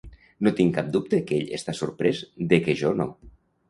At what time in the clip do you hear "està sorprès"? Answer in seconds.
1.61-2.27